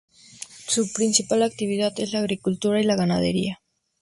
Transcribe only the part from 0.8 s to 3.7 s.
principal actividad es la agricultura y la ganadería.